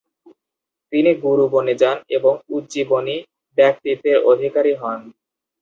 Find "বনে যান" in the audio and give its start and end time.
1.53-1.97